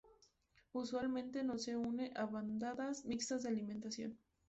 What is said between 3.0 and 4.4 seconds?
mixtas de alimentación.